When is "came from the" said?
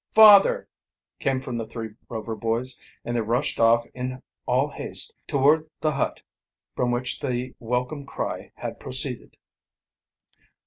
1.19-1.67